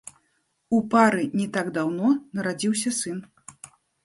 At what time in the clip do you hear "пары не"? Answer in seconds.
0.93-1.45